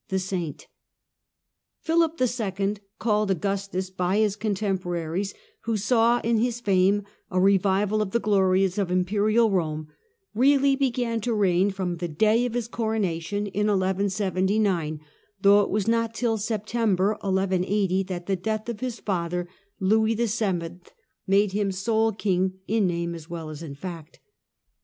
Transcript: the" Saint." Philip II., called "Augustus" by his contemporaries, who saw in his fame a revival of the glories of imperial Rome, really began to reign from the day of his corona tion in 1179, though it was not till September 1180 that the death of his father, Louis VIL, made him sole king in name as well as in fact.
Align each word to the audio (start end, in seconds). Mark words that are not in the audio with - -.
the" 0.09 0.17
Saint." 0.31 0.65
Philip 1.81 2.19
II., 2.19 2.77
called 2.97 3.29
"Augustus" 3.29 3.91
by 3.91 4.17
his 4.17 4.35
contemporaries, 4.35 5.35
who 5.65 5.77
saw 5.77 6.19
in 6.21 6.39
his 6.39 6.59
fame 6.59 7.03
a 7.29 7.39
revival 7.39 8.01
of 8.01 8.09
the 8.09 8.19
glories 8.19 8.79
of 8.79 8.89
imperial 8.89 9.51
Rome, 9.51 9.89
really 10.33 10.75
began 10.75 11.21
to 11.21 11.35
reign 11.35 11.69
from 11.69 11.97
the 11.97 12.07
day 12.07 12.47
of 12.47 12.55
his 12.55 12.67
corona 12.67 13.19
tion 13.19 13.45
in 13.45 13.67
1179, 13.67 15.01
though 15.39 15.61
it 15.61 15.69
was 15.69 15.87
not 15.87 16.15
till 16.15 16.39
September 16.39 17.09
1180 17.21 18.01
that 18.05 18.25
the 18.25 18.35
death 18.35 18.67
of 18.69 18.79
his 18.79 18.97
father, 18.99 19.47
Louis 19.79 20.15
VIL, 20.15 20.79
made 21.27 21.51
him 21.51 21.71
sole 21.71 22.11
king 22.11 22.53
in 22.67 22.87
name 22.87 23.13
as 23.13 23.29
well 23.29 23.51
as 23.51 23.61
in 23.61 23.75
fact. 23.75 24.19